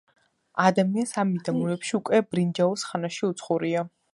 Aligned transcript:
ადამიანს 0.63 1.11
ამ 1.23 1.29
მიდამოებში 1.33 1.93
უკვე 1.99 2.23
ბრინჯაოს 2.33 2.87
ხანაში 2.89 3.25
უცხოვრია. 3.33 3.87